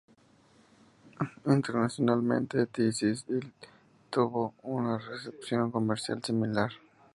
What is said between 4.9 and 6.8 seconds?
recepción comercial similar.